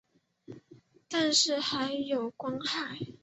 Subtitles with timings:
[1.07, 2.97] 但是还是有光害